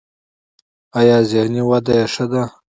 [0.99, 2.43] ایا ذهني وده یې ښه ده؟